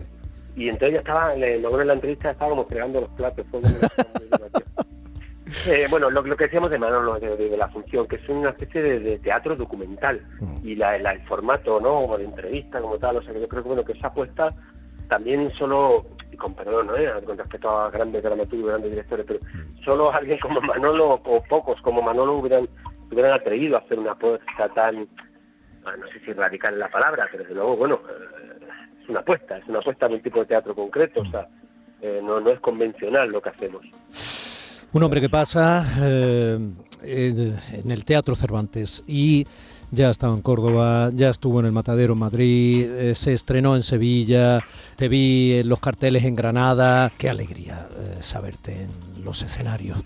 Y 0.56 0.70
entonces 0.70 0.90
ella 0.90 1.00
estaba, 1.00 1.32
acuerdo 1.32 1.82
en 1.82 1.88
la 1.88 1.94
entrevista, 1.94 2.32
estábamos 2.32 2.68
fregando 2.68 3.02
los 3.02 3.10
platos. 3.12 3.46
Eh, 5.68 5.88
bueno, 5.90 6.10
lo, 6.10 6.24
que 6.24 6.46
decíamos 6.46 6.72
de 6.72 6.78
Manolo, 6.78 7.20
de, 7.20 7.58
la 7.58 7.70
función, 7.70 8.08
que 8.08 8.18
es 8.18 8.30
una 8.30 8.50
especie 8.50 8.82
de, 8.82 9.20
teatro 9.20 9.56
documental 9.56 10.22
mm. 10.40 10.68
y 10.68 10.76
la, 10.76 10.96
el 10.96 11.22
formato, 11.28 11.80
¿no? 11.80 12.00
O 12.00 12.18
de 12.18 12.26
entrevista 12.26 12.82
como 12.82 12.98
tal, 12.98 13.18
o 13.18 13.22
sea, 13.22 13.34
que 13.34 13.42
yo 13.42 13.48
creo 13.48 13.64
que, 13.64 13.70
bueno, 13.70 13.86
que 13.86 13.94
esa 13.94 14.08
apuesta 14.08 14.54
también 15.08 15.52
solo, 15.54 16.06
y 16.32 16.38
con 16.38 16.56
perdón, 16.56 16.90
¿eh? 16.98 17.10
con 17.26 17.38
respecto 17.38 17.70
a 17.70 17.92
grandes 17.92 18.24
dramaturgos, 18.24 18.70
grandes 18.70 18.92
directores, 18.92 19.26
pero 19.28 19.40
mm. 19.40 19.84
solo 19.84 20.12
alguien 20.14 20.40
como 20.40 20.60
Manolo 20.62 21.22
o 21.24 21.44
pocos 21.44 21.80
como 21.82 22.02
Manolo 22.02 22.38
hubieran, 22.38 22.68
hubieran 23.12 23.34
atrevido 23.34 23.78
a 23.78 23.82
hacer 23.82 24.00
una 24.00 24.12
apuesta 24.12 24.70
tan, 24.70 25.08
ah, 25.86 25.96
no 25.98 26.08
sé 26.08 26.20
si 26.26 26.34
radical 26.34 26.74
en 26.74 26.80
la 26.80 26.90
palabra, 26.90 27.28
pero 27.32 27.44
desde 27.44 27.56
luego, 27.56 27.78
bueno, 27.78 28.00
eh, 28.10 28.66
es 29.02 29.10
una 29.10 29.20
apuesta, 29.20 29.58
es 29.58 29.68
una 29.68 29.80
apuesta 29.80 30.08
de 30.08 30.16
un 30.16 30.22
tipo 30.22 30.40
de 30.40 30.46
teatro 30.48 30.74
concreto, 30.74 31.22
o 31.22 31.26
sea, 31.26 31.48
eh, 32.02 32.22
no, 32.24 32.40
no 32.40 32.50
es 32.50 32.60
convencional 32.60 33.30
lo 33.30 33.42
que 33.42 33.50
hacemos. 33.50 33.86
Un 34.94 35.02
hombre 35.02 35.22
que 35.22 35.30
pasa 35.30 35.84
eh, 36.02 36.60
en 37.02 37.92
el 37.92 38.06
Teatro 38.06 38.36
Cervantes 38.36 39.04
y 39.08 39.48
ya 39.90 40.12
estaba 40.12 40.36
en 40.36 40.42
Córdoba, 40.42 41.10
ya 41.16 41.30
estuvo 41.30 41.60
en 41.60 41.66
el 41.66 41.72
Matadero 41.72 42.14
en 42.14 42.20
Madrid, 42.20 42.86
eh, 42.86 43.16
se 43.16 43.34
estrenó 43.34 43.76
en 43.76 43.82
Sevilla, 43.82 44.64
te 44.96 45.08
vi 45.08 45.54
en 45.54 45.70
los 45.70 45.80
carteles 45.80 46.26
en 46.26 46.36
Granada. 46.36 47.12
Qué 47.18 47.28
alegría 47.28 47.90
eh, 47.98 48.18
saberte 48.20 48.84
en 48.84 49.26
los 49.26 49.42
escenarios. 49.42 49.98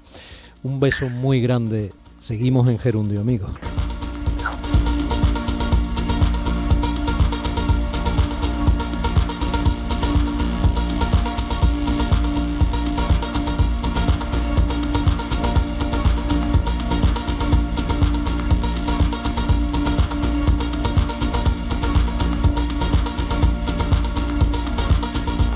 Un 0.64 0.80
beso 0.80 1.10
muy 1.10 1.42
grande. 1.42 1.92
Seguimos 2.20 2.70
en 2.70 2.80
Gerundio, 2.80 3.20
amigo. 3.20 3.48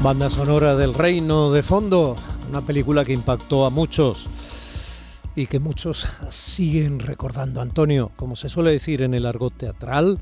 Banda 0.03 0.31
sonora 0.31 0.75
del 0.75 0.95
Reino 0.95 1.51
de 1.51 1.61
Fondo, 1.61 2.15
una 2.49 2.61
película 2.63 3.05
que 3.05 3.13
impactó 3.13 3.67
a 3.67 3.69
muchos 3.69 4.27
y 5.35 5.45
que 5.45 5.59
muchos 5.59 6.07
siguen 6.29 6.97
recordando. 6.97 7.61
Antonio, 7.61 8.11
como 8.15 8.35
se 8.35 8.49
suele 8.49 8.71
decir 8.71 9.03
en 9.03 9.13
el 9.13 9.27
argot 9.27 9.53
teatral, 9.55 10.17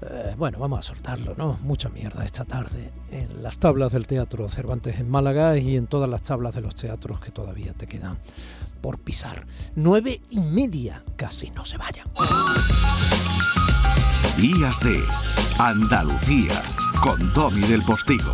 eh, 0.00 0.34
bueno, 0.38 0.58
vamos 0.58 0.78
a 0.78 0.82
soltarlo, 0.82 1.34
¿no? 1.36 1.58
Mucha 1.62 1.90
mierda 1.90 2.24
esta 2.24 2.46
tarde 2.46 2.90
en 3.10 3.42
las 3.42 3.58
tablas 3.58 3.92
del 3.92 4.06
Teatro 4.06 4.48
Cervantes 4.48 4.98
en 4.98 5.10
Málaga 5.10 5.58
y 5.58 5.76
en 5.76 5.88
todas 5.88 6.08
las 6.08 6.22
tablas 6.22 6.54
de 6.54 6.62
los 6.62 6.74
teatros 6.74 7.20
que 7.20 7.30
todavía 7.30 7.74
te 7.74 7.86
quedan 7.86 8.18
por 8.80 8.98
pisar. 8.98 9.46
Nueve 9.74 10.22
y 10.30 10.40
media, 10.40 11.04
casi 11.16 11.50
no 11.50 11.66
se 11.66 11.76
vayan. 11.76 12.06
Días 14.36 14.80
de 14.80 15.04
Andalucía 15.58 16.54
con 17.00 17.18
Tommy 17.32 17.60
del 17.60 17.82
Postigo. 17.82 18.32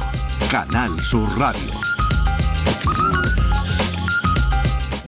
Canal 0.48 0.90
Sur 1.02 1.28
Radio. 1.38 2.17